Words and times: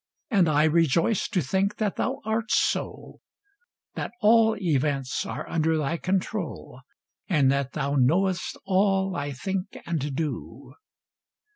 And 0.31 0.49
I 0.49 0.63
rejoice 0.63 1.27
to 1.27 1.41
think 1.41 1.77
that 1.77 1.95
thou 1.97 2.21
art 2.25 2.49
so; 2.49 3.19
That 3.93 4.09
all 4.19 4.57
events 4.59 5.27
are 5.27 5.47
under 5.47 5.77
thy 5.77 5.97
control, 5.97 6.81
And 7.27 7.51
that 7.51 7.73
thou 7.73 7.93
knowest 7.99 8.57
all 8.65 9.15
I 9.15 9.31
think 9.31 9.67
and 9.85 10.15
do. 10.15 10.73